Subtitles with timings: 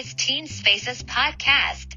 [0.00, 1.88] is Teen Spaces Podcast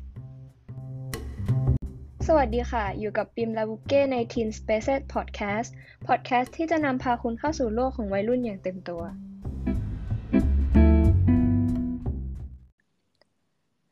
[2.28, 5.70] สวัสดีค่ะ อยู่กับปิมลาบุเก้ใน Teen Spaces Podcast
[6.08, 9.02] Podcast ที่จะนำพาคุณเข้าสู่โลกของวัยรุ่นอย่างเต็มตัว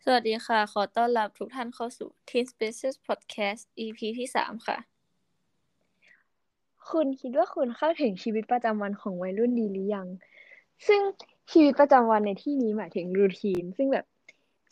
[0.04, 4.78] สวัสดีค่ะ ขอต้อนรับทุกท่านเข้าสู่ Teen Spaces Podcast EP ที่สามค่ะ
[6.92, 10.08] คุณคิดว่าคุณเข้าถึงชีวิตประจำวันของวัยรุ่นดีหรือยัง
[10.88, 11.02] ซึ่ง
[11.52, 14.06] ชีวิตประจำวันในที่นี้หมายถึงรูทีน ซึ่งแบบ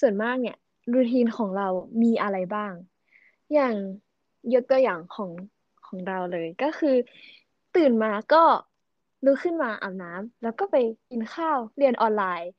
[0.01, 0.57] ส่วนมากเนี่ย
[0.93, 1.67] รูทีนของเรา
[2.03, 2.73] มีอะไรบ้าง
[3.53, 3.75] อย่าง
[4.53, 5.31] ยกตัวอย่างของ
[5.87, 6.95] ของเราเลยก็คือ
[7.75, 8.43] ตื่นมาก็
[9.25, 10.75] ลุกขึ้นมาอาบน้ำแล้วก็ไป
[11.09, 12.51] กินข้าวเรียนออนไลน์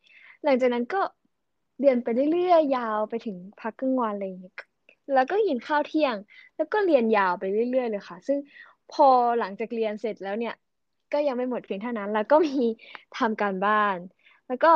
[0.45, 1.01] หลังจากนั้นก็
[1.81, 4.55] เรียนไปเรื่อยๆยาวไปถึงพักกลางวันอะไรอย่างเงี้ย
[5.12, 6.17] แล้วก็กินข้าวเที่ยง
[6.56, 8.39] แล้วก็เรียนยาวไปเรื่อย ๆ เลยค่ะ ซึ่ง
[8.92, 9.09] พอ
[9.39, 10.55] หลังจากเรียนเสร็จแล้วเนี่ย
[11.12, 12.65] ก็ยังไม่หมดเพียงเท่านั้น แล้วก็มี
[13.19, 13.97] ทำการบ้าน
[14.47, 14.73] แล้วก็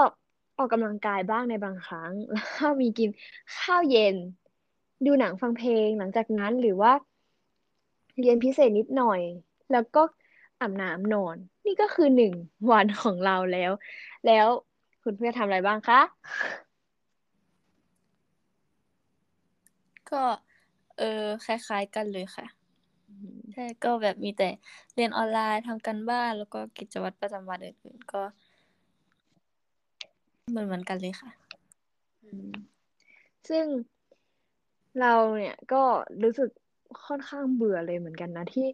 [0.58, 3.10] ออกกำลังกายบ้างในบางครั้ง แล้วมีกิน
[3.58, 4.16] ข้าวเย็น
[5.06, 6.92] ดูหนังฟังเพลงหลังจากนั้นหรือว่า
[8.20, 9.20] เรียนพิเศษนิดหน่อย
[9.72, 10.02] แล้วก็
[10.60, 12.32] อาบน้ำนอน นี่ก็คือหนึ่ง
[12.70, 13.72] วันของเราแล้ว
[14.26, 14.46] แล้ว
[15.02, 16.00] คุณเพื่อนทำอะไรบ้างคะ
[20.10, 20.22] ก็
[20.98, 22.65] เออคล้าย ๆ กันเลยค่ะ
[23.56, 24.48] ช่ก็แบบมีแต่
[24.94, 28.22] เรียนออนไลน์ทำกันบ้าน แล้วก็กิจวัตรประจำวันอื่นๆก็
[30.50, 31.30] เหมือนเหมือนกันเลยค่ะ
[33.48, 33.64] ซึ่ง
[35.00, 35.82] เราเนี่ยก็
[36.22, 36.50] รู้สึก
[37.06, 38.66] ค่อนข้างเบื่อเลยเหมือนกันนะที่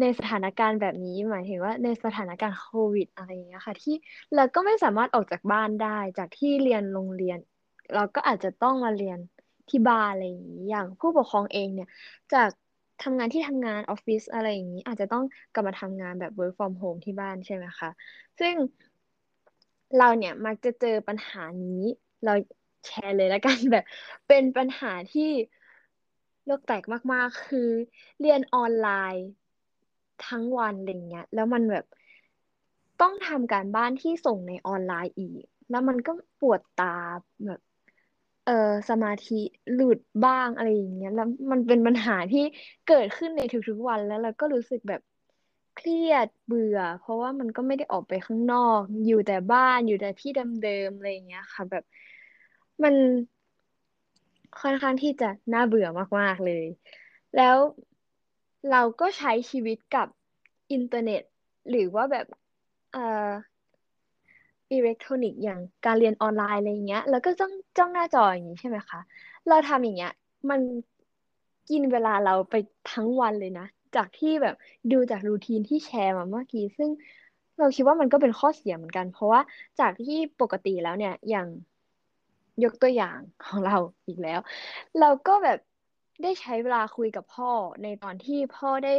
[0.00, 3.94] ในสถานการณ์แบบนี้หมายถึงว่าในสถานการณ์โควิดอะไรอย่างเงี้ยค่ะ ที่
[4.34, 7.38] เราก็ไม่สามารถออกจากบ้านได้ จากที่เรียนโรงเรียน
[7.94, 9.18] เราก็อาจจะต้องมาเรียน
[9.70, 11.88] ที่บ้านอะไรอย่างนี้อย่างผู้ปกครองเองเนี่ย
[12.34, 12.48] จาก
[13.02, 17.90] ทำงานที่ทำงานออฟฟิศอะไรอย่างนี้ อาจจะต้องกลับมาทำงานแบบ work from home ที่บ้านใช่ไหมคะ
[18.40, 18.54] ซึ่ง
[19.98, 21.82] เราเนี่ยมักจะเจอปัญหานี้
[22.24, 22.32] เรา
[22.86, 23.84] แชร์เลยแล้วกันแบบ
[24.28, 25.30] เป็นปัญหาที่
[26.46, 26.82] โลกแตก
[27.12, 27.68] มากๆ คือ
[28.20, 29.26] เรียนออนไลน์
[30.26, 31.84] ทั้งวันอะไรเงี้ย แล้วมันแบบ
[33.00, 36.94] ต้องทำการบ้านที่ส่งในออนไลน์อีก แล้วมันก็ปวดตา
[37.46, 37.60] แบบ
[38.44, 38.52] เออ
[38.90, 39.34] สมาธิ
[39.72, 42.40] หลุดบ้างอะไรอย่างเงี้ยแล้วมันเป็นปัญหาที่
[42.84, 45.00] เกิดขึ้นในทุกๆวันแล้วเราก็รู้สึกแบบ
[45.74, 51.82] เครียดเบื่อ เพราะว่ามันก็ไม่ได้ออกไปข้างนอก อยู่แต่บ้านอยู่แต่ที่เดิมๆอะไรอย่างเงี้ยค่ะ แบบ
[52.82, 52.94] มัน
[54.60, 55.86] ค่อนข้างที่จะน่าเบื่อ
[56.18, 56.64] มากๆเลย
[57.34, 57.56] แล้ว
[58.70, 60.08] เราก็ใช้ชีวิตกับ
[60.72, 61.22] อินเทอร์เน็ต
[61.68, 62.26] หรือว่าแบบ
[62.90, 63.00] เอ่อ
[64.72, 69.00] อิเล็กทรอนิกส์อย่างการเรียนออนไลน์อะไรอย่างเงี้ย แล้วก็จ้องจ้องหน้าจออย่างนี้ใช่ไหมคะ
[69.48, 70.12] เราทำอย่างเงี้ย
[70.50, 70.60] มัน
[71.70, 72.54] กินเวลาเราไป
[72.92, 73.66] ทั้งวันเลยนะ
[73.96, 74.54] จากที่แบบ
[74.92, 76.90] ดูจากรูทีนที่แชร์มาเมื่อกี้ ซึ่ง
[77.58, 79.40] เราคิดว่ามันก็เป็นข้อเสียเหมือนกัน เพราะว่า
[79.80, 81.46] จากที่ปกติแล้วเนี่ยอย่าง
[82.64, 84.40] ยกตัวอย่างของเราอีกแล้ว
[85.00, 85.58] เราก็แบบ
[86.22, 87.50] ได้ใช้เวลาคุยกับพ่อ
[87.82, 88.94] ในตอนที่พ่อได้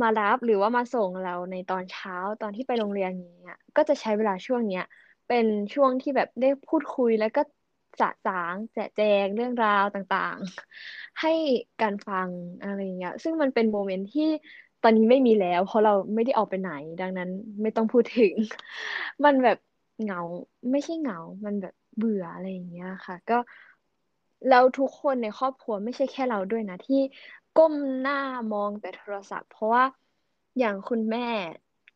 [0.00, 4.82] มารับหรือว่ามาส่งเราในตอนเช้าตอนที่ไปโรงเรียนอย่างเงี้ยก็จะใช้เวลาช่วงเนี้ย
[5.26, 7.40] เป็นช่วงที่แบบได้พูดคุยแล้วก็
[8.00, 11.28] สะสางแจแจงเรื่องราวต่างๆ ให้
[11.80, 12.30] การฟัง
[12.62, 14.24] อะไรเงี้ย ซึ่งมันเป็นโมเมนต์ที่
[14.82, 16.70] ตอนนี้ไม่มีแล้ว เพราะเราไม่ได้ออกไปไหน
[17.00, 17.28] ดังนั้น
[17.62, 18.34] ไม่ต้องพูดถึง
[19.24, 19.56] มันแบบ
[20.00, 20.18] เหงา
[20.72, 21.16] ไม่ใช่เหงา
[21.46, 23.34] มันแบบเบื่ออะไรอย่างเงี้ยค่ะ ก็
[24.48, 27.00] แล้วทุกคนในครอบครัวไม่ใช่แค่เราด้วยนะที่
[27.58, 28.20] ก้มหน้า
[28.52, 29.84] มองแต่โทรศัพท์ เพราะว่า
[30.58, 31.28] อย่างคุณแม่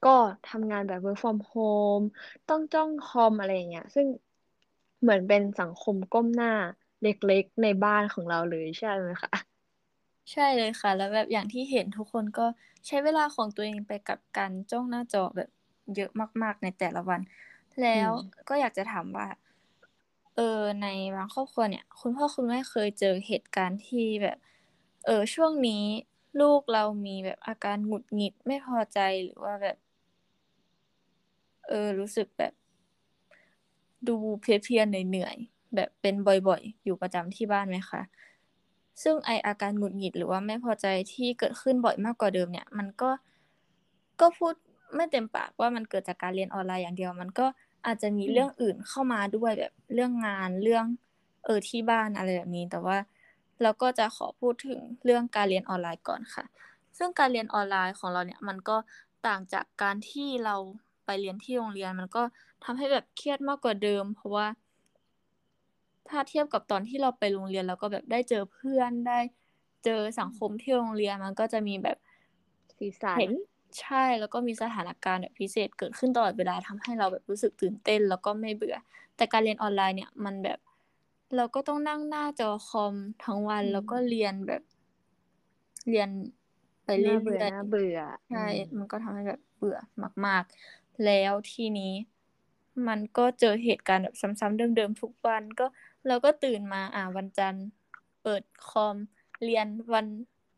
[0.06, 0.16] ก็
[0.50, 2.04] ทำงานแบบ work from home
[2.48, 4.06] ต้องจ้องคอมอะไรอย่างเงี้ย ซึ่ง
[5.00, 6.52] เหมือนเป็นสังคมก้มหน้า
[7.02, 9.30] เล็กๆในบ้านของเราเลยใช่ไหมคะ
[10.32, 12.46] ใช่เลยค่ะ แล้วแบบอย่างที่เห็นทุกคนก็
[12.86, 15.50] ใช้เวลาของตัวเองไปกับการจ้องหน้าจอแบบ
[15.94, 16.10] เยอะ
[16.42, 17.20] มากๆในแต่ละวัน
[17.82, 18.10] แล้ว
[18.48, 19.28] ก็อยากจะถามว่า
[20.36, 20.86] เออใน
[21.16, 24.38] บางครอบครัวเนี่ย คุณพ่อคุณแม่เคยเจอเหตุการณ์ที่แบบ
[25.06, 25.84] เออช่วงนี้
[26.40, 29.76] ลูกเรามีแบบอาการหงุดหงิดไม่พอใจหรือว่าแบบ
[31.68, 32.52] เออ รู้สึกแบบ
[34.08, 36.14] ดูเพลียๆเหนื่อยๆแบบเป็น
[36.48, 38.02] บ่อยๆ อยู่ประจำที่บ้านไหมคะ
[39.02, 43.10] ซึ่งไออาการหงุดหงิดหรือว่าไม่พอใจที่เกิดขึ้นบ่อยมากกว่าเดิมเนี่ย มันก็
[44.20, 44.54] ก็พูด
[44.94, 47.46] ไม่เต็มปากว่ามันเกิดจากการเรียนออนไลน์อย่างเดียว มันก็
[47.86, 50.84] อาจจะมีเรื่องอื่นเข้ามาด้วยแบบเรื่องงานเรื่อง
[51.44, 52.96] เออที่บ้านอะไรแบบนี้ แต่ว่า
[53.62, 56.44] เราก็จะขอพูดถึงเรื่องการเรียนออนไลน์ก่อนค่ะ
[56.98, 58.76] ซึ่งการเรียนออนไลน์ของเราเนี่ยมันก็
[59.26, 60.56] ต่างจากการที่เรา
[61.06, 62.22] ไปเรียนที่โรงเรียนมันก็
[62.64, 64.46] ทำให้แบบเครียดมากกว่าเดิม เพราะว่า
[66.08, 69.18] ถ้าเทียบกับตอนที่เราไปโรงเรียนเราก็แบบได้เจอเพื่อนได้
[69.84, 71.98] เจอสังคมที่โรงเรียนมันก็จะมีแบบ
[72.78, 73.32] สีสันเห็น
[73.80, 78.76] ใช่แล้วก็มีสถานการณ์แบบพิเศษเกิดขึ้นตลอดเวลาทำให้เราแบบรู้สึกตื่นเต้น แล้วก็ไม่เบื่อ
[79.16, 80.58] แต่การเรียนออนไลน์เนี่ยมันแบบ
[81.36, 82.94] เราก็ต้องนั่งหน้าจอคอม
[83.24, 84.62] ทั้งวันอืมแล้วก็เรียนแบบ
[85.88, 86.08] เรียน
[86.84, 89.78] ไปน่าเรื่เบื่ออยน่าเบื่อๆใช่อืมมันก็ทำให้แบบเบื่อ
[90.26, 90.44] มาก
[90.74, 91.92] ๆ แล้วทีนี้
[92.88, 95.66] มันก็เจอเหตุการณ์แบบซ้ำๆเดิมๆทุกวันก็
[96.06, 97.66] เราก็ตื่นมาอ่าวันจันทร์
[98.22, 98.96] เปิดคอม
[99.44, 100.06] เรียนวัน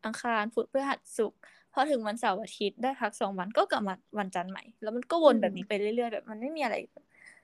[0.05, 1.39] อังคารพุธพฤหัสศุกร์
[1.73, 6.75] พอถึงวันเสาร์อาทิตย์ได้พักสองวันก็กลับมาวันจันทร์ใหม่ แล้วมันก็วนอืมแบบนี้ไปเรื่อยๆแบบมันไม่มีอะไร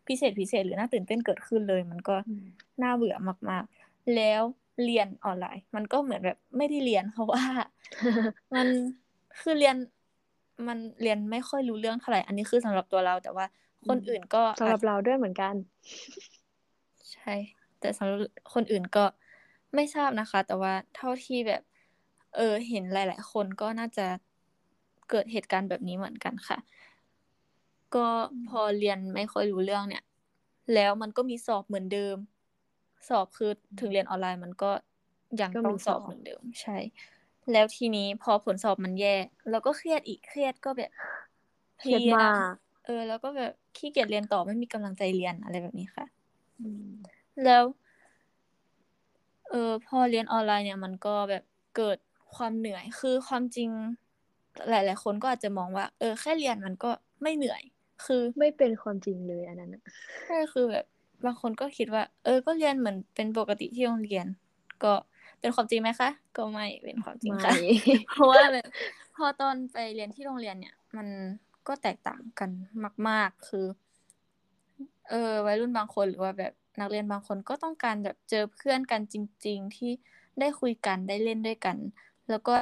[0.07, 2.45] พิเศษพิเศษหรือน่าตื่นเต้นเกิดขึ้นเลย มันก็อืม
[2.83, 3.15] น่าเบื่อ
[3.50, 4.42] มากๆ แล้ว
[4.83, 7.44] เรียนออนไลน์ มันก็เหมือนแบบไม่ได้เรียนเพราะว่า
[8.56, 8.68] มัน
[9.42, 9.75] คือเรียน
[10.68, 13.45] มันเรียนไม่ค่อยรู้เรื่องเท่าไหร่อันนี้คือสำหรับตัวเรา แต่ว่า
[13.88, 15.53] คนอืมอื่นก็สำหรับอาจเราด้วยเหมือนกัน
[17.12, 17.36] ใช่
[17.80, 18.19] แต่สำหรับ
[18.54, 19.06] คนอื่นก็
[19.75, 21.62] ไม่ทราบนะคะ แต่ว่าเท่าที่แบบ
[22.36, 24.07] เออเห็นหลาย ๆ คนก็น่าจะ
[25.09, 26.57] เกิดเหตุการณ์แบบนี้เหมือนกันค่ะ
[27.95, 28.05] ก็
[28.47, 30.03] พอเรียนไม่ค่อยรู้เรื่องเนี่ย
[30.73, 32.17] แล้วมันก็มีสอบเหมือนเดิม
[33.09, 34.71] สอบคือถึงเรียนออนไลน์มันก็
[35.41, 36.77] ยังก็ต้อมีงสสออบบเหมือนเดิมใช่
[37.51, 39.15] แล้วทีนี้พอผลสอบมันแย่
[39.49, 40.91] เราก็เครียดอีกเครียดก็แบบ
[41.79, 42.53] เครียดพยมาก
[42.85, 46.05] เออ แล้วก็แบบขี้เกียจเรียนต่อไม่มีกำลังใจเรียนอะไรแบบนี้ค่ะ
[46.59, 46.87] อืม
[47.44, 47.63] แล้ว
[49.49, 51.44] เออพอเรียนออนไลน์เนี่ย มันก็แบบ
[51.75, 51.97] เกิด
[52.35, 53.69] ความเหนื่อยคือความจริง
[54.69, 56.91] หลาย ๆ คนก็อาจจะมองว่า เออ แค่เรียนมันก็
[57.21, 57.61] ไม่เหนื่อย
[58.06, 59.83] คือไม่เป็นความจริงเลยอันนั้นอะ
[60.25, 60.86] ใช่คือแบบ
[61.25, 64.25] บางคนก็คิดว่า เออ ก็เรียนเหมือนเป็นปกติที่โรงเรียน
[64.83, 64.94] ก็
[65.39, 67.53] เป็นความจริงไหมคะ ก็ไม่เป็นความจริงไม่ค่ะ
[68.13, 68.68] เพราะว่าแบบ
[69.15, 71.07] พอตอนไปเรียนที่โรงเรียนเนี่ย มัน
[71.68, 72.50] ก็แตกต่างกัน
[73.09, 73.65] มาก ๆ คือ
[75.09, 79.15] เออวัยรุ่นบางคนหรือว่าแบบนักเรียนบางคนก็ต้องการแบบเจอเพื่อนกันจ
[79.45, 79.92] ริง ๆ ที่
[80.39, 81.77] ได้คุยกันได้เล่นด้วยกัน
[82.30, 82.54] แล้วก็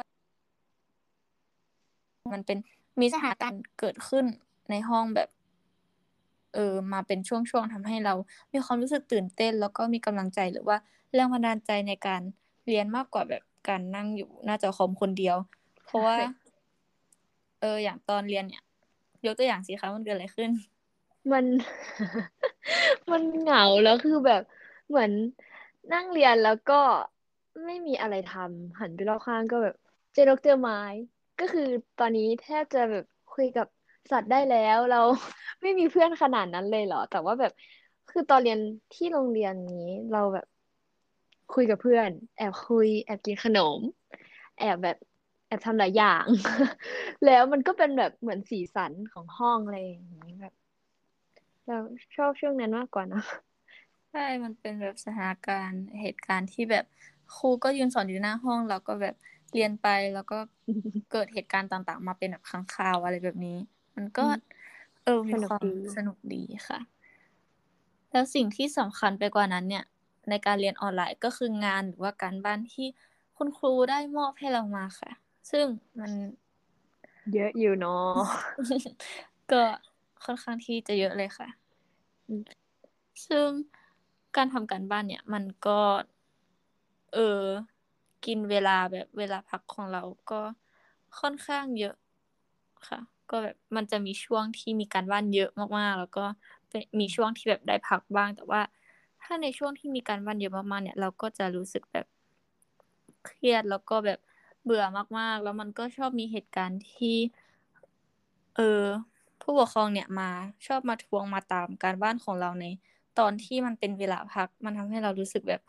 [2.32, 2.58] มันเป็น
[3.00, 4.24] มีสถานการณ์เกิดขึ้น
[4.70, 5.28] ในห้องแบบ
[6.54, 8.14] เออมาเป็นช่วงๆทำให้เรา
[8.52, 10.76] มีความรู้สึกตื่นเต้น แล้วก็มีกำลังใจหรือว่า
[11.14, 12.22] แรงบันดาลใจในการ
[12.66, 15.36] เรียนมากกว่าแบบการนั่งอยู่หน้าจอคอมคนเดียว
[15.86, 16.26] เพราะว่าใช่
[17.60, 18.62] เออ อย่างตอนเรียนเนี่ย
[19.26, 20.50] ยกตัวอย่างสิคะมันเกิดอะไรขึ้น
[21.32, 21.44] มัน
[23.10, 24.42] มันเหงาแล้วคือแบบ
[24.88, 25.10] เหมือน
[25.92, 26.80] นั่งเรียนแล้วก็
[27.64, 29.76] ไม่มีอะไรทำหันไปรอบข้างก็แบบ
[30.12, 30.80] เจอนกเจอไม้
[31.40, 31.68] ก็คือ
[32.00, 33.66] ตอนนี้แทบจะแบบคุยกับ
[34.10, 34.98] สัตว์ได้แล้วเรา
[35.62, 37.52] ไม่มีเพื่อนขนาดนั้นเลยเหรอ แต่ว่าแบบ
[38.08, 38.58] คือตอนเรียน
[38.92, 39.76] ที่โรงเรียนนี้
[40.10, 40.46] เราแบบ
[41.50, 43.80] คุยกับเพื่อน แอบคุย แอบกินขนม
[44.58, 44.96] แอบแบบ
[45.46, 46.26] แอบทำหลายอย่าง
[47.24, 50.52] แล้วมันก็เป็นแบบเหมือนสีสันของห้องอะไรอย่างนี้แบบ
[51.66, 51.76] เรา
[52.16, 53.22] ชอบช่วงนั้นมากกว่านะ
[54.10, 56.84] ใช่มันเป็นแบบสถานการณ์เหตุการณ์ที่แบบ
[57.34, 59.14] ครูก็ยืนสอนอยู่หน้าห้องเราก็แบบ
[59.52, 60.34] เรียนไปแล้วก็
[61.08, 63.58] เกิดเหตุการณ์ต่าง ๆ มาเป็นแบบค้างคาวอะไรแบบนี้
[63.96, 64.36] มันก็อืม
[65.04, 66.78] เออมีสนุกความดีสนุกดีค่ะ
[68.12, 69.84] แล้วสิ่งที่สำคัญไปกว่านั้นเนี่ย
[70.30, 72.86] ในการเรียนออนไลน์ก็คืองานหรือว่าการบ้านที่
[73.36, 75.10] คุณครูได้มอบให้เรามาค่ะ
[75.50, 75.66] ซึ่ง
[75.98, 76.12] มัน
[77.32, 78.14] เยอะอยู่เนาะ
[79.52, 79.62] ก็
[80.24, 81.48] ค่อนข้างที่จะเยอะเลยค่ะ
[82.28, 82.42] อืม
[83.26, 83.48] ซึ่ง
[84.36, 85.80] การทำการบ้านเนี่ย มันก็
[87.14, 87.44] เออ
[88.26, 90.40] กินเวลาแบบเวลาพักของเราก็
[91.20, 91.94] ค่อนข้างเยอะ
[92.88, 96.24] ค่ะ ก็แบบมันจะมีช่วงที่มีการบ้านเยอะมากๆ แล้วก็
[96.98, 98.60] มีช่วงที่แบบได้พักบ้าง แต่ว่า
[99.22, 102.06] ถ้าในช่วงที่มีการบ้านเยอะมากๆเนี่ย เราก็จะรู้สึกแบบ
[103.24, 104.18] เครียดแล้วก็แบบ
[104.64, 104.84] เบื่อ
[105.18, 107.16] มากๆ แล้วมันก็ชอบมีเหตุการณ์ที่
[108.56, 108.84] เออ
[109.40, 110.30] ผู้ปกครองเนี่ยมา
[110.66, 112.66] ชอบมาทวงมาตามการบ้านของเราใน
[113.18, 115.60] ตอนที่มันเป็นเวลาพัก มันทำให้เรารู้สึกแบบ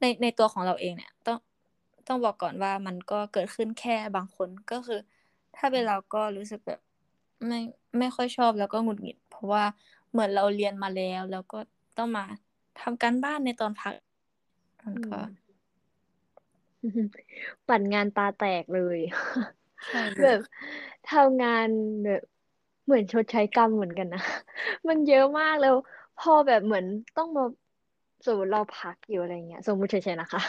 [0.00, 1.38] ในในตัวของเราเองเนี่ย ต้อง
[2.06, 5.00] ต้องบอกก่อนว่ามันก็เกิดขึ้นแค่บางคนก็คือ
[5.56, 6.80] ถ้าเป็นเราก็รู้สึกแบบ
[7.48, 7.58] ไม่
[7.98, 9.64] ไม่ค่อยชอบแล้วก็หงุดหงิด เพราะว่า
[10.10, 11.56] เหมือนเราเรียนมาแล้ว แล้วก็
[11.96, 12.24] ต้องมา
[12.76, 13.94] ทำการบ้านในตอนพัก
[14.84, 15.18] มันก็
[16.82, 17.00] อืม
[17.68, 18.98] ปั่นงานตาแตกเลย
[19.90, 20.40] ใช่เลแบยบ
[21.06, 21.68] ทำงาน
[22.04, 22.22] แบบ
[22.84, 24.20] เหมือนชดใช้กรรมเหมือนกันนะ
[24.88, 25.74] มันเยอะมากแล้ว
[26.16, 26.84] พอแบบเหมือน
[27.16, 27.44] ต้องมา
[28.26, 30.40] สมมติเราพักอยู่อะไรเงี้ย สมมติเฉยๆนะคะ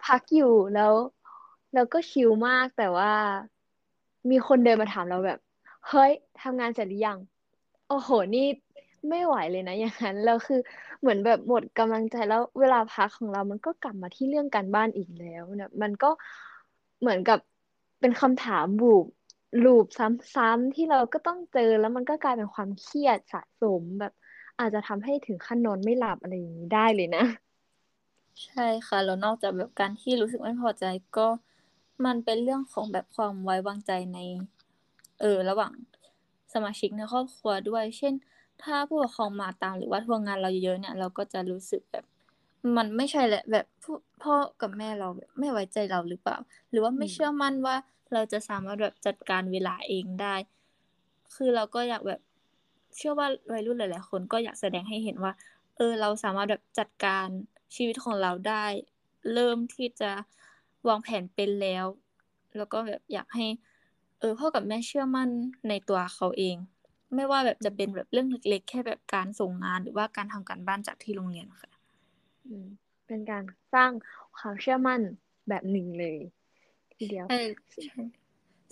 [0.00, 0.94] พักอยู่แล้ว
[1.72, 3.08] เราก็ชิลมากแต่ว่า
[4.30, 5.38] มีคนเดินมาถามเราแบบ
[5.88, 7.18] เฮ้ยทำงานเสร็จหรือยัง
[7.88, 8.46] โอ้โห นี่
[9.08, 10.60] ไม่ไหวเลยนะ อย่างนั้นแล้วคือ
[11.00, 16.10] เหมือนแบบหมดกำลังใจแล้วเวลาพักของเรามันก็กลับมาที่เรื่องการบ้านอีกแล้วเนี่ยมันก็
[17.00, 17.38] เหมือนกับ
[18.00, 19.06] เป็นคำถามบูบ
[19.64, 24.12] ลูปซ้ำๆที่เราก็ต้องเจอแล้วมันก็กลายเป็นความเครียดสะสมแบบ
[24.58, 27.24] อาจจะทำให้ถึงขั้นนอนไม่หลับอะไรอย่างนี้ได้เลยนะ
[28.44, 30.84] ใช่ค่ะแล้วนอกจากแบบการที่รู้สึกไม่พอใจ
[31.16, 31.26] ก็
[32.04, 34.18] มันเป็นเรื่องของแบบความไว้วางใจใน
[35.20, 35.72] เออระหว่าง
[36.54, 38.14] สมาชิกในครอบครัวด้วย เช่น
[38.62, 42.04] ถ้าผู้ปกครองมาตามหรือว่าทวงงานเราเยอะเนี่ย เราก็จะรู้สึกแบบ
[42.76, 43.66] มันไม่ใช่แหละแบบ
[44.22, 46.36] พ่อกับแม่เราไม่ไว้ใจเราหรือเปล่า
[46.70, 47.76] หรือว่าไม่เชื่อมั่นว่า
[48.12, 50.34] เราจะสามารถแบบจัดการเวลาเองได้
[51.34, 52.20] คือเราก็อยากแบบ
[52.96, 55.32] เชื่อว่าวัยรุ่นหลายๆคนก็อยากแสดงให้เห็นว่า
[55.76, 57.26] เออ เราสามารถแบบจัดการ
[57.74, 58.64] ชีวิตของเราได้
[59.34, 60.10] เริ่มที่จะ
[60.88, 61.86] วางแผนเป็นแล้ว
[62.56, 63.46] แล้วก็แบบอยากให้
[64.20, 65.28] เออพ่อกับแม่เชื่อมั่น
[65.68, 66.56] ในตัวเขาเอง
[67.14, 71.70] ไม่ว่าแบบจะเป็นแบบเรื่องเล็กๆ แค่แบบการส่งงานหรือว่าการทำการบ้านจากที่โรงเรียนค่ะ
[72.46, 72.66] อืม
[73.06, 73.44] เป็นการ
[73.74, 73.90] สร้าง
[74.38, 75.00] ความเชื่อมั่น
[75.48, 76.16] แบบหนึ่งเลย
[76.94, 77.40] ทีเดียวใช่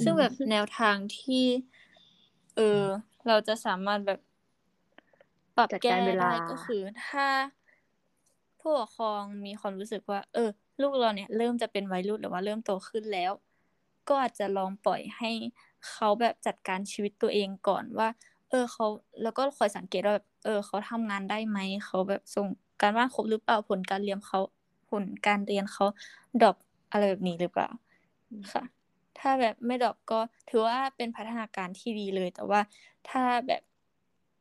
[0.03, 1.45] ซึ่งแบบแนวทางที่
[2.57, 2.83] เออ
[3.27, 4.21] เราจะสามารถแบบ
[5.57, 7.27] ปรับแก้ได้ก็คือ ถ้า
[8.61, 13.33] ผู้ปกครองมีความรู้สึกว่า เออ ลูกเราเนี่ยเริ่มจะเป็นวัยรุ่นหรือว่าเริ่มโตขึ้นแล้ว
[14.09, 15.31] ก็อาจจะลองปล่อยให้
[15.91, 18.09] เขาแบบจัดการชีวิตตัวเองก่อนว่า
[18.51, 18.87] เออเขา
[19.23, 22.47] แล้วก็คอยสังเกตว่าแบบเออเขาทำงานได้ไหมเขาแบบส่ง
[22.81, 24.41] การบ้านครบหรือเปล่าผลการเรียนเขา
[24.91, 25.87] ผลการเรียนเขา
[26.43, 26.57] drop
[26.93, 27.69] อะไรแบบนี้หรือเปล่า
[28.53, 28.63] ค่ะ
[29.19, 32.61] ถ้าแบบไม่ drop ก็ถือว่าเป็นพัฒนาการที่ดีเลย แต่ว่า
[33.09, 33.63] ถ้าแบบ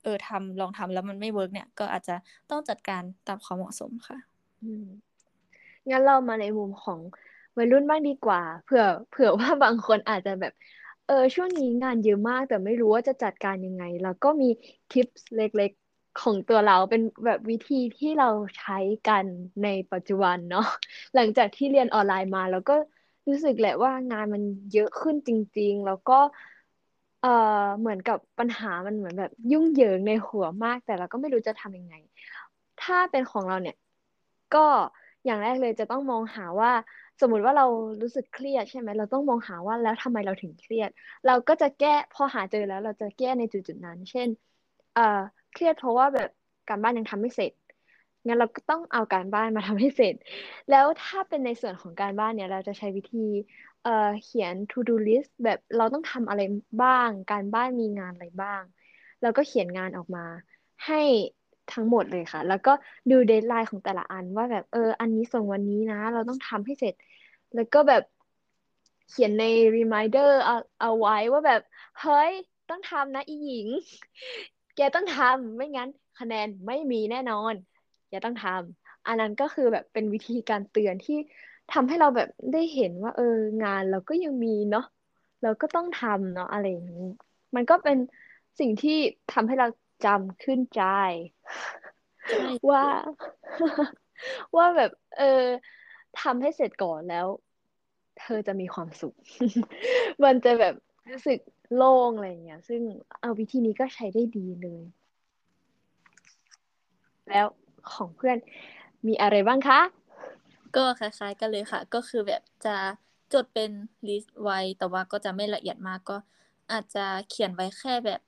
[0.04, 2.16] เออทำลองทำแล้วมันไม่ work เนี่ย ก็อาจจะ
[2.50, 4.18] ต้องจัดการตามความเหมาะสมค่ะ
[4.64, 4.86] อืม
[5.92, 7.02] งั้นเรามาในมุมของ
[7.58, 10.54] วัยรุ่นบ้างดีกว่า เผื่อเผื่อว่าบางคนอาจจะแบบ
[11.06, 14.46] เออช่วงนี้งานเยอะมากแต่ไม่รู้ว่าจะจัดการยังไงแล้วก็มี
[14.90, 18.28] ทิปส์เล็กๆของตัวเราเป็นแบบวิธีที่เรา
[18.58, 18.74] ใช้
[19.06, 19.28] กัน
[19.62, 20.62] ในปัจจุบันเนาะ
[21.14, 22.74] หลังจากที่เรียนออนไลน์มาแล้วก็
[23.28, 26.14] รู้สึกแหละว่างานมันเยอะขึ้นจริง ๆ แล้วก็
[27.20, 27.28] เออ
[27.80, 31.94] เหมือนกับปัญหามันเหมือนแบบยุ่งเหยิงในหัวมาก แต่เราก็ไม่รู้จะทำยังไง
[32.80, 33.76] ถ้าเป็นของเราเนี่ย
[34.52, 34.60] ก็
[35.26, 36.72] อย่างแรกเลยจะต้องมองหาว่า
[37.20, 37.66] สมมุติว่าเรา
[38.02, 40.90] รู้สึกเครียดใช่ไหมเราต้องมองหาว่าแล้วทำไมเราถึงเครียด
[41.26, 44.30] เราก็จะแก้พอหาเจอแล้ว เราจะแก้ในจุดๆนั้น เช่น
[44.94, 45.02] เอ่อ
[45.52, 46.30] เครียดเพราะว่าแบบ
[46.68, 47.52] การบ้านยังทำไม่เสร็จ
[48.28, 50.16] งั้นเราก็ต้องเอาการบ้านมาทำให้เสร็จ
[50.70, 53.20] แล้วถ้าเป็นในส่วนของการบ้านเนี่ย เราจะใช้วิธี
[53.82, 53.90] เอ่อ
[54.22, 56.42] เขียน to do list แบบเราต้องทำอะไร
[56.82, 58.64] บ้าง การบ้านมีงานอะไรบ้าง
[59.22, 60.22] แล้วก็เขียนงานออกมา
[60.86, 60.96] ให้
[61.70, 62.72] ทั้งหมดเลยค่ะ แล้วก็
[63.10, 66.94] ดูเดทไลน์ของแต่ละอันว่าแบบเออ อันนี้ส่งวันนี้นะ เราต้องทำให้เสร็จ
[67.54, 68.02] แล้วก็แบบ
[69.08, 69.44] เขียนใน
[69.76, 71.62] reminder เอาเอาไว้ว่าแบบ
[72.00, 72.32] เฮ้ย
[72.70, 73.68] ต้องทำนะอีหญิง
[74.76, 77.54] แกต้องทำไม่งั้น คะแนนไม่มีแน่นอน
[78.10, 81.16] แกต้องทำอันนั้นก็คือแบบเป็นวิธีการเตือนที่
[81.70, 83.24] ทำให้เราแบบได้เห็นว่า เออ
[83.64, 84.84] งานเราก็ยังมีเนาะ
[85.42, 87.00] เราก็ต้องทำเนาะอะไรอย่างนี้
[87.56, 87.98] มันก็เป็น
[88.60, 88.92] สิ่งที่
[89.30, 89.68] ทำให้เรา
[90.06, 90.84] จำขึ้นใจ
[92.70, 92.84] ว่า
[94.56, 95.44] ว่าแบบ เออ
[96.22, 97.28] ทำให้เสร็จก่อนแล้ว
[98.20, 99.16] เธอจะมีความสุข
[100.24, 100.76] มันจะแบบ
[101.12, 101.40] รู้สึก
[101.76, 102.82] โล่งอะไรอย่างเงี้ย ซึ่ง
[103.22, 104.84] เอาวิธีนี้ก็ใช้ได้ดีเลย
[107.30, 107.46] แล้ว
[107.92, 108.38] ของเพื่อน
[109.08, 109.80] มีอะไรบ้างคะ
[110.76, 112.76] ก็คล้ายๆกันเลยค่ะ ก็คือแบบจะ
[113.34, 113.72] จดเป็น
[114.08, 116.18] ลิสต์ไว้ แต่ว่าก็จะไม่ละเอียดมากก็
[116.72, 118.22] อาจจะเขียนไว้แค่แบบ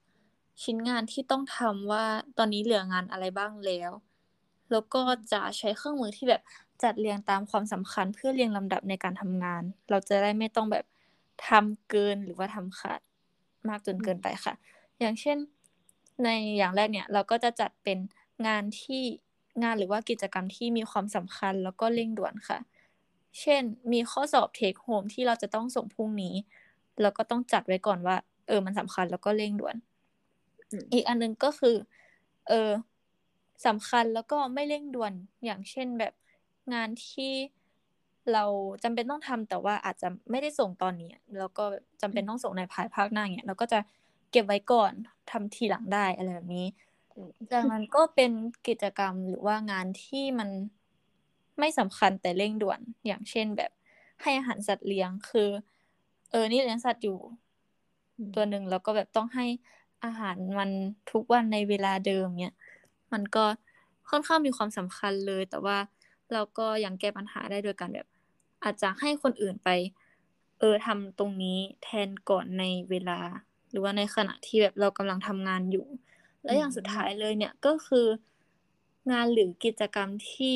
[0.64, 2.06] ชิ้นงานที่ต้องทำว่า
[2.38, 3.92] ตอนนี้เหลืองานอะไรบ้างแล้ว
[4.72, 6.42] แล้วก็จะใช้เครื่องมือที่แบบ
[6.84, 10.86] จัดเรียงตามความสำคัญเพื่อเรียงลำดับในการทำงาน เราจะได้ไม่ต้องแบบ
[11.48, 13.00] ทำเกินหรือว่าทำขาด
[13.68, 14.54] มากจนเกินไปค่ะ
[15.00, 15.38] อย่างเช่น
[16.24, 17.98] ในอย่างแรกเนี่ยเราก็จะจัดเป็น
[18.48, 19.02] งานที่
[19.64, 22.60] งานหรือว่ากิจกรรมที่มีความสำคัญแล้วก็เร่งด่วนค่ะ
[23.42, 23.62] เช่น
[23.92, 26.36] มีข้อสอบเทคโฮมที่เราจะต้องส่งพรุ่งนี้
[27.02, 28.16] เราก็ต้องจัดไว้ก่อนว่า
[28.48, 29.76] เออมันสำคัญแล้วก็เร่งด่วน
[30.94, 31.76] อีกอันนึงก็คือ
[32.48, 32.72] เออ
[33.66, 35.14] สำคัญแล้วก็ไม่เร่งด่วน
[35.46, 36.14] อย่างเช่นแบบ
[36.74, 37.32] งานที่
[38.34, 38.44] เรา
[38.84, 41.66] จำเป็นต้องทำแต่ว่าอาจจะไม่ได้ส่งตอนนี้ แล้วก็
[42.02, 43.80] จำเป็นต้องส่งในภายภาคหน้าเนี่ยเราก็จะ
[44.32, 44.94] เก็บไว้ก่อน
[45.32, 46.68] ทำทีหลังได้อะไรแบบนี้
[47.52, 48.32] จากนั้นก็เป็น
[48.68, 50.50] กิจกรรมหรือว่างานที่มัน
[51.60, 53.72] ไม่สำคัญแต่เร่งด่วนอย่างเช่นแบบ
[54.22, 55.50] ให้อาหารสัตว์เลี้ยงคือ
[56.32, 57.18] เออนี่เลี้ยงสัตว์อยู่
[58.36, 59.46] ตัวหนึ่งแล้วก็แบบต้องให้
[60.06, 60.70] อาหารมัน
[61.12, 62.56] ทุกวันในเวลาเดิมเนี่ย
[63.14, 63.46] มันก็
[64.10, 65.78] ค่อนข้างมีความสำคัญเลย แต่ว่า
[66.34, 68.08] เราก็ยังแก้ปัญหาได้โดยการแบบ
[68.64, 69.70] อาจจะให้คนอื่นไป
[70.60, 73.20] เออทำตรงนี้แทนก่อนในเวลา
[73.72, 75.86] หรือว่าในขณะที่แบบเรากำลังทำงานอยู่
[76.44, 78.08] และอย่างสุดท้ายเลยเนี่ยก็คือ
[79.12, 80.56] งานหรือกิจกรรมที่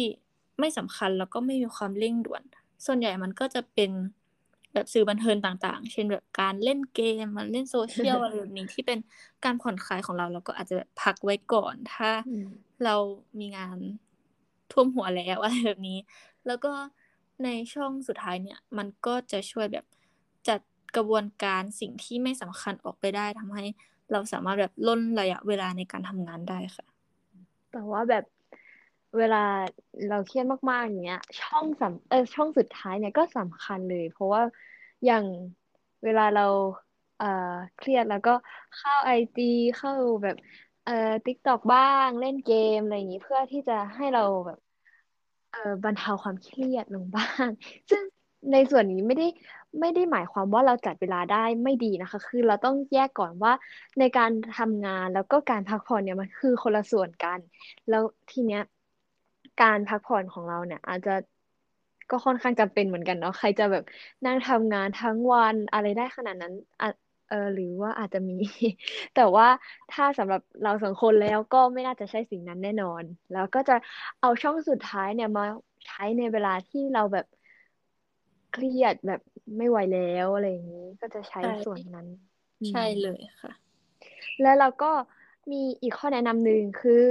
[0.60, 2.44] ไม่สำคัญแล้วก็ไม่มีความเร่งด่วน
[2.86, 3.92] ส่วนใหญ่มันก็จะเป็น
[4.74, 9.00] แบบสื่อบันเทิงต่าง ๆ เช่นแบบการเล่นเกมมันเล่นโซเชียลอะไรแบบนี้ที่เป็น
[9.46, 12.12] การผ่อนคลายของเราเราก็อาจจะแบบพักไว้ก่อน ถ้า
[12.84, 12.96] เรา
[13.40, 13.78] มีงาน
[14.72, 16.00] ท่วมหัวแล้วอะไรแบบนี้
[16.48, 16.72] แล้วก็
[17.44, 19.86] ในช่องสุดท้ายเนี่ย มันก็จะช่วยแบบ
[20.48, 20.60] จัด
[20.96, 23.66] กระบวนการสิ่งที่ไม่สำคัญออกไปได้ทำให้
[24.12, 26.86] เราสามารถแบบล่นระยะเวลาในการทำงานได้ค่ะ
[27.72, 28.26] แต่ว่าแบบ
[29.18, 29.38] เวลา
[30.08, 34.42] เราเครียดมากๆอย่างเงี้ย ช่องสำเออช่องสุดท้ายเนี่ยก็สำคัญเลย เพราะว่า
[35.06, 35.26] อย่าง
[36.04, 36.42] เวลาเรา
[37.18, 37.26] เอ่อ
[37.76, 38.32] เครียดแล้วก็
[38.76, 39.44] เข้า IG
[39.76, 39.92] เข้า
[40.24, 40.36] แบบ
[40.84, 40.92] เอ่อ
[41.26, 44.58] TikTok บ้างเล่นเกมอะไรอย่างงี้เพื่อที่จะให้เราแบบ
[45.50, 47.50] เอ่อบรรเทาความเครียดลงบ้าง
[47.90, 48.04] ซึ่ง
[48.52, 49.26] ในส่วนนี้ไม่ได้
[49.80, 53.54] ไม่ได้หมายความว่าเราจัดเวลาได้ไม่ดีนะคะ คือเราต้องแยกก่อนว่า
[54.00, 57.40] ในการทำงานแล้วก็การพักผ่อนเนี่ยมันคือคนละส่วนกัน
[57.90, 58.62] แล้วทีเนี้ย
[59.62, 61.12] การพักผ่อนของเราเนี่ย อาจจะ
[62.10, 63.84] ก็ค่อนข้างจำเป็นเหมือนกันเนาะใครจะแบบ
[64.26, 66.88] นั่งทำงานทั้งวันอะไรได้ขนาดนั้นอะ
[67.28, 68.34] เออหรือว่าอาจจะมี
[69.14, 69.48] แต่ว่า
[69.90, 73.74] ถ้าสำหรับเราสองคนแล้วก็ไม่น่าจะใช่สิ่งนั้นแน่นอน แล้วก็จะ
[74.20, 75.44] เอาช่องสุดท้ายเนี่ยมา
[75.86, 77.26] ใช้ในเวลาที่เราแบบ
[78.52, 79.22] เครียดแบบ
[79.58, 82.08] ไม่ไหวแล้วอะไรอย่างนี้ ก็จะใช้ใช่ส่วนนั้น
[82.70, 83.52] ใช่เลยค่ะ
[84.42, 84.92] แล้วเราก็
[85.52, 87.04] มีอีกข้อแนะนำหนึ่งคือ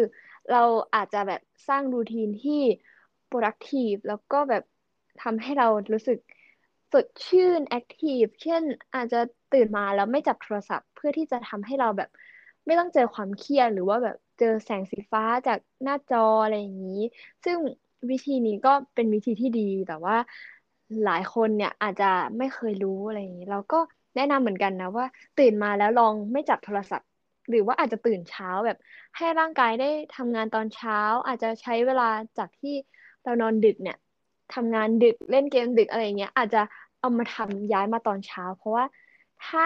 [0.50, 0.62] เรา
[0.94, 2.60] อาจจะแบบสร้างรูทีนที่
[3.30, 4.62] productive แล้วก็แบบ
[5.22, 6.18] ทำให้เรารู้สึก
[6.92, 8.62] สดชื่น active เช่น
[8.94, 12.08] อาจจะตื่นมาแล้วไม่จับโทรศัพท์ เพื่อที่จะทำให้เราแบบ
[12.66, 17.00] ไม่ต้องเจอความเครียดหรือว่าแบบเจอแสงสีฟ้าจากหน้าจออะไรอย่างนี้
[17.44, 17.58] ซึ่ง
[18.10, 20.16] วิธีนี้ก็เป็นวิธีที่ดีแต่ว่า
[21.04, 22.04] หลายคนเนี่ยอาจจะ
[22.38, 23.76] ไม่เคยรู้อะไรอย่างนี้ เราก็
[24.14, 27.08] แนะนำเหมือนกันนะว่า ตื่นมาแล้วลองไม่จับโทรศัพท์
[27.50, 28.76] หรือว่าอาจจะตื่นเช้าแบบ
[29.16, 32.04] ให้ร่างกายได้ทำงานตอนเช้า อาจจะใช้เวลา
[32.38, 32.74] จากที่
[33.22, 33.96] เรานอนดึกเนี่ย
[34.54, 36.62] ทำงานดึกเล่นเกมดึกอะไรเงี้ยอาจจะ
[37.00, 38.84] เอามาทำย้ายมาตอนเช้า เพราะว่า
[39.46, 39.64] ถ้า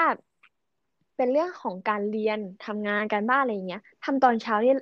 [1.16, 4.72] เป็นเรื่องของการเรียนทำงานการบ้านอะไรเงี้ยทำตอนเช้านี่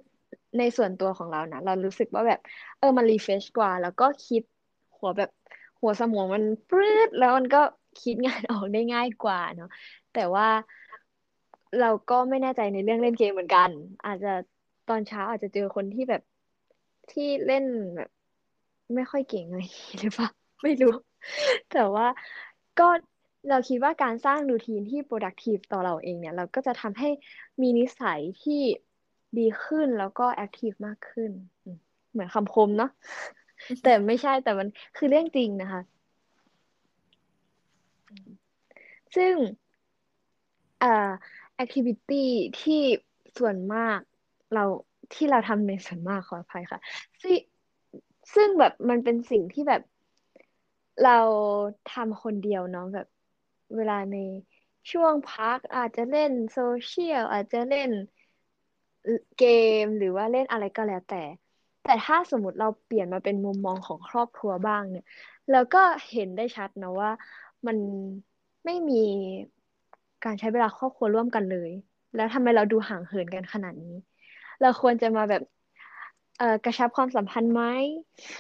[0.59, 2.41] ในส่วนตัวของเรานะเรารู้สึกว่าแบบ
[2.79, 4.43] เออมันรีเฟชกว่า แล้วก็คิด
[4.97, 5.31] หัวแบบ
[5.81, 7.59] หัวสมองมันปรื้ดแล้วมันก็
[8.03, 9.69] คิดงานออกได้ง่ายกว่าเนาะ
[10.13, 10.47] แต่ว่า
[11.81, 13.71] เราก็ไม่แน่ใจในเรื่องเล่นเกมเหมือนกัน
[14.07, 14.33] อาจจะ
[14.89, 16.23] ตอนเช้าอาจจะเจอคนที่แบบ
[17.13, 17.65] ที่เล่น
[17.97, 18.11] แบบ
[18.95, 20.29] ไม่ค่อยเก่งอะไรอย่างงี้หรือเปล่า
[20.63, 20.95] ไม่รู้
[21.73, 22.07] แต่ว่า
[22.79, 22.89] ก็
[23.49, 27.09] เราคิดว่าการสร้างรูทีนที่ productive ต่อเราเองเนี่ย เราก็จะทำให้
[27.61, 28.61] มีนิสัยที่
[29.39, 31.31] ดีขึ้นแล้วก็ active มากขึ้น
[32.11, 32.91] เหมือนคำคมเนาะ
[33.83, 35.81] แต่ไม่ใช่แต่มันคือเรื่องจริงนะคะ
[39.17, 39.35] ซึ่ง
[40.83, 42.25] อ่า activity
[42.61, 42.81] ที่
[43.39, 43.99] ส่วนมาก
[44.55, 44.65] เรา
[45.15, 46.81] ที่เราทำในส่วนมากขออภัยค่ะ
[47.23, 47.35] ซึ่ง
[48.35, 49.83] ซึ่งแบบมันเป็นสิ่งที่แบบ
[51.05, 51.19] เรา
[51.93, 53.07] ทำคนเดียวเนาะแบบ
[53.77, 54.17] เวลาใน
[54.91, 57.91] ช่วงพักอาจจะเล่นโซเชียลอาจจะเล่น
[59.39, 59.45] เก
[59.83, 61.23] มหรือว่าเล่นอะไรก็แล้วแต่
[61.85, 65.05] แต่ถ้าสมมติเราเปลี่ยนมาเป็นมุมมองของครอบครัวบ้างเนี่ย
[65.51, 65.79] เราก็
[66.11, 67.11] เห็นได้ชัดนะว่า
[67.67, 67.79] มัน
[68.65, 68.95] ไม่มี
[70.25, 71.71] การใช้เวลาครอบครัวร่วมกันเลย
[72.15, 73.95] แล้วทำไมเราดูห่างเหินกันขนาดนี้
[74.61, 75.43] เราควรจะมาแบบ
[76.37, 77.63] เอ่อกระชับความสัมพันธ์ไหม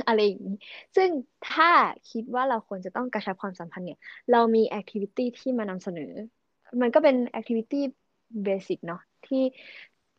[0.06, 0.54] อะไรอย่างนี้
[0.96, 1.10] ซึ่ง
[1.44, 1.66] ถ้า
[2.10, 3.98] คิดว่าเราควรจะต้องกระชับความสัมพันธ์เนี่ย
[4.30, 6.02] เรามี activity ที่มานำเสนอ
[6.80, 9.42] มันก็เป็น activity basic เนาะที่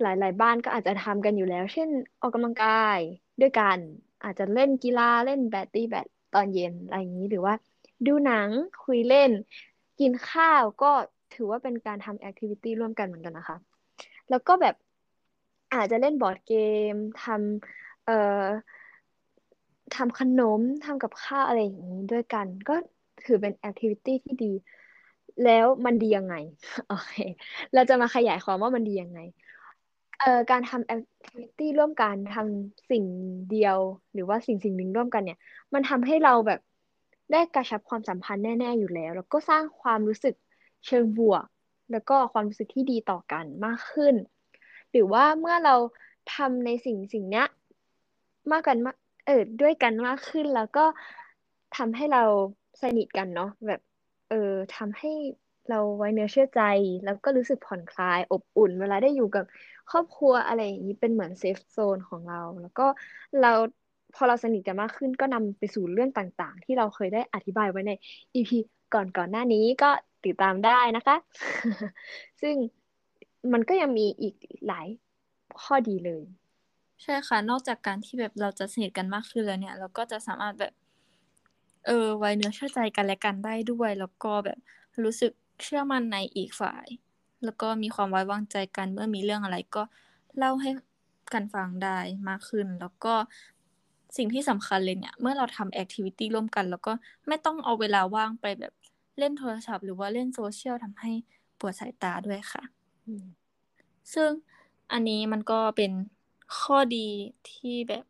[0.02, 1.90] หลาย ๆ บ้านก็อาจจะทำกันอยู่แล้ว เช่น
[2.22, 3.00] ออกกำลังกาย
[3.42, 3.80] ด้วยกัน
[4.24, 7.54] อาจจะเล่นกีฬาเล่นแบดตีแบดตอนเย็นอะไรอย่างนี้หรือว่า
[8.06, 8.50] ดูหนัง
[8.84, 9.32] คุยเล่น
[10.00, 10.88] กินข้าวก็
[11.36, 13.58] ถือว่าเป็นการทำ activity ร่วมกันเหมือนกันนะคะ
[14.30, 14.76] แล้วก็แบบ
[15.74, 18.44] อาจจะเล่น board game ทำเอ่อ
[19.96, 22.76] ทำขนมทำกับข้าวอะไรอย่างนี้ด้วยกัน ก็
[23.26, 24.52] ถือเป็น activity ที่ดี
[25.44, 26.36] แล้วมันดียังไง
[26.88, 27.14] โอเค
[27.74, 29.20] เราจะมาขยายความว่ามันดียังไง
[30.20, 33.06] เอ่อการทำ activity ร่วมกันทำสิ่ง
[33.52, 33.78] เดียว
[34.14, 35.40] หรือว่าสิ่งสิ่งหนึ่งร่วมกันเนี่ย
[35.74, 36.60] มันทำให้เราแบบ
[37.32, 40.36] ได้กระชับความสัมพันธ์แน่ ๆ อยู่แล้ว แล้วก็สร้างความรู้สึก
[40.86, 41.46] เชิงบวก
[41.92, 44.16] แล้วก็ความรู้สึกที่ดีต่อกันมากขึ้น
[44.92, 45.76] หรือว่าเมื่อเรา
[46.36, 47.48] ทำในสิ่งสิ่งเนี้ย
[48.52, 50.86] มากกันมากเออด้วยกันมากขึ้นแล้วก็
[51.78, 52.24] ทำให้เรา
[52.82, 53.82] สนิทกันเนาะแบบ
[54.30, 55.12] เออทำให้
[55.70, 56.62] เราไว้เนื้อเชื่อใจ
[57.06, 59.46] แล้วก็รู้สึกผ่อนคลายอบอุ่น เวลาได้อยู่กับ
[59.92, 62.88] ครอบครัวอะไรอย่างนี้เป็นเหมือน safe zone ของเรา แล้วก็
[63.42, 63.52] เรา
[64.16, 67.92] พอเราสนิทกันมากขึ้นก็นำไปสู่เรื่องต่างๆ ที่เราเคยได้อธิบายไว้ใน
[68.36, 68.52] EP
[68.94, 69.90] ก่อนก่อนหน้านี้ก็
[70.26, 71.16] ติดตามได้นะคะ
[72.42, 72.56] ซึ่ง
[73.54, 74.36] มันก็ยังมีอีก
[74.68, 74.88] หลาย
[75.62, 76.24] ข้อดีเลย
[77.02, 80.74] ใช่ค่ะ นอกจากการที่แบบเราจะสนิทกันมากขึ้นแล้วเนี่ย เราก็จะสามารถแบบ
[81.86, 84.60] เออไว้เนื้อเชื่อใจกันและกันได้ด้วย แล้วก็แบบ
[85.04, 85.32] รู้สึก
[85.64, 86.86] เชื่อมั่นในอีกฝ่าย
[87.44, 89.84] แล้วก็มีความไว้วางใจกันเมื่อมีเรื่องอะไรก็
[90.38, 90.70] เล่าให้
[91.34, 93.14] กันฟังได้มากขึ้น แล้วก็
[94.18, 96.94] สิ่งที่สำคัญเลยเนี่ย เมื่อเราทำ activity ร่วมกัน แล้วก็
[97.28, 98.74] ไม่ต้องเอาเวลาว่างไปแบบ
[99.20, 101.12] เล่นโทรศัพท์หรือว่าเล่นโซเชียลทำให้
[101.60, 102.64] ปวดสายตาด้วยค่ะ
[103.06, 103.26] อืม
[104.14, 104.30] ซึ่ง
[104.92, 105.92] อันนี้มันก็เป็น
[106.60, 107.08] ข้อดี
[107.52, 108.06] ที่แบบ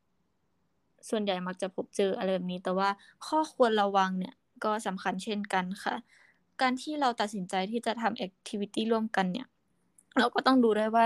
[1.10, 2.90] ส่วนใหญ่มักจะพบเจออะไรแบบนี้ แต่ว่า
[3.28, 5.96] ข้อควรระวังเนี่ยก็สำคัญเช่นกันค่ะ
[6.62, 9.48] การที่เราตัดสินใจที่จะทำ activity ร่วมกันเนี่ย
[10.20, 11.06] เราก็ต้องดูด้วยว่า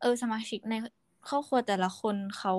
[0.00, 0.74] เออสมาชิกใน
[1.28, 2.52] ครอบครัวแต่ละคนเขา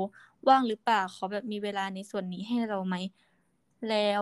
[0.49, 2.95] ว่างหรือเปล่าเขาแบบมีเวลาในส่วนนี้ให้เราไหม
[3.89, 4.21] แล้ว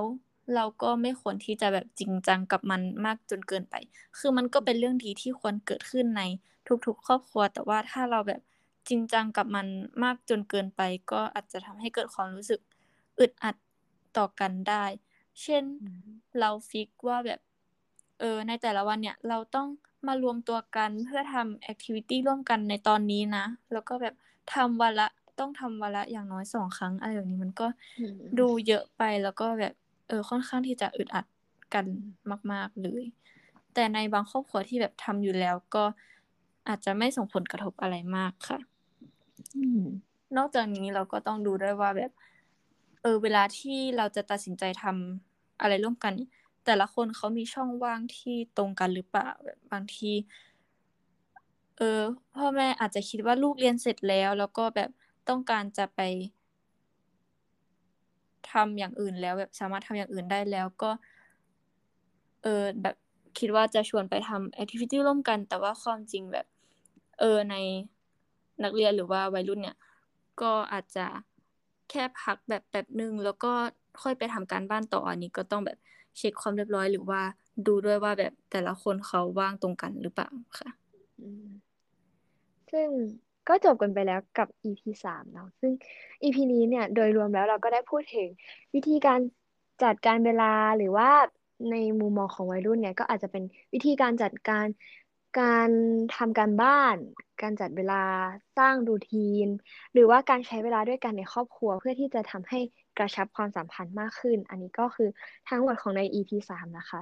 [0.56, 3.76] เราก็ไม่ควรที่จะแบบจริงจังกับมันมากจนเกินไป
[4.18, 6.22] คือมันก็เป็นเรื่องดีที่ควรเกิดขึ้นใน
[6.86, 8.42] ทุกๆ ครอบครัว แต่ว่าถ้าเราแบบ
[8.90, 9.68] จริงจังกับมัน
[10.04, 12.60] มากจนเกินไป ก็อาจจะทำให้เกิดความรู้สึก
[13.20, 13.56] อึดอัด
[14.18, 14.86] ต่อกันได้
[15.42, 17.40] เช่นอืมเราฟิกว่าแบบ
[18.20, 19.68] เออในแต่ละวันเนี่ยเราต้อง
[20.08, 24.16] มารวมตัวกันเพื่อทำแอคทิวิตี้ร่วมกันในตอนนี้นะ แล้วก็แบบ
[24.54, 25.08] ทำวันละ
[25.40, 29.74] ต้องทำวันละอย่างน้อยสองครั้งอะไรแบบนี้มันก็อืมดูเยอะไปแล้วก็แบบ
[30.08, 31.26] เออค่อนข้างที่จะอึดอัด
[31.74, 31.86] กัน
[32.52, 33.04] มาก ๆเลย
[33.74, 35.84] แต่ในบางครอบครัวที่แบบทำอยู่แล้วก็
[36.68, 38.60] อาจจะไม่ส่งผลกระทบอะไรมากค่ะ
[39.56, 39.82] อืม
[40.38, 42.12] นอกจากนี้เราก็ต้องดูด้วยว่าแบบ
[43.02, 46.32] เออ เวลาที่เราจะตัดสินใจทำอะไรร่วมกันเนี่ย
[46.66, 50.12] แต่ละคนเขามีช่องว่างที่ตรงกันหรือเปล่าแบบบางที
[51.78, 52.02] เออ
[52.36, 54.90] พ่อแม่อาจจะคิดว่าลูกเรียนเสร็จแล้ว แล้วก็แบบ
[55.30, 56.02] ต้องการจะไป
[58.52, 60.92] ทำอย่างอื่นแล้ว แบบสามารถทำอย่างอื่นได้แล้วก็
[62.44, 62.96] เออแบบ
[63.40, 66.46] คิดว่าจะชวนไปทำแอคทิวิตี้ร่วมกัน แต่ว่าความจริงแบบ
[67.20, 67.56] เออใน
[68.64, 69.78] นักเรียนหรือว่าวัยรุ่นเนี่ย
[70.42, 71.06] ก็อาจจะ
[71.90, 73.52] แค่พักแบบแบบหนึ่งแล้วก็
[74.02, 75.78] ค่อยไปทำการบ้านต่ออันนี้ก็ต้องแบบ
[76.18, 77.22] เช็คความเรียบร้อยหรือว่า
[77.68, 80.30] ดูด้วยว่าแบบแต่ละคนเขาว่างตรงกันหรือเปล่า
[80.60, 80.70] ค่ะ
[82.72, 82.90] ซึ่ง
[83.48, 85.72] ก็จบกันไปแล้วกับ EP สามเนาะซึ่ง
[86.24, 88.28] EP นี้เนี่ยโดยรวมแล้วเราก็ได้พูดถึง
[88.74, 89.20] วิธีการ
[89.84, 91.10] จัดการเวลาหรือว่า
[91.72, 94.66] ในมุมมองของวัยรุ่นเนี่ยก็อาจจะเป็นวิธีการจัดการ
[95.40, 95.70] การ
[96.16, 96.98] ทำการบ้าน
[97.42, 98.04] การจัดเวลา
[98.58, 99.48] สร้างรูทีน
[99.94, 102.60] หรือว่าการใช้เวลาด้วยกันในครอบครัว เพื่อที่จะทำให้
[102.98, 105.10] กระชับความสัมพันธ์มากขึ้น อันนี้ก็คือ
[105.50, 107.00] ทั้งหมดของใน EP สามนะคะ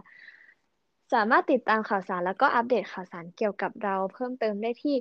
[1.13, 4.95] สามารถติดตามข่าวสารแล้วก็อัปเดตข่าวสารเกี่ยวกับเราเพิ่มเติมได้ที่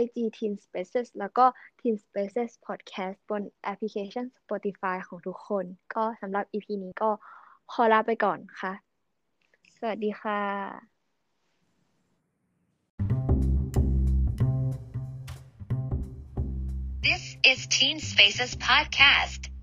[0.00, 1.44] IG Teen Spaces แล้วก็
[1.80, 7.10] Teen Spaces Podcast บนแอปพลิเคชัน Spotify ของทุกคน ก็สำหรับ EP นี้ก็
[7.72, 8.72] ขอลาไปก่อนค่ะ
[9.78, 10.40] สวัสดีค่ะ
[17.06, 19.55] This is Teen Spaces Podcast.